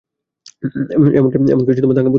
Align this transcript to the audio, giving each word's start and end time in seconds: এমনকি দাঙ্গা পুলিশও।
এমনকি 1.17 1.37
দাঙ্গা 1.37 1.55
পুলিশও। 1.57 2.09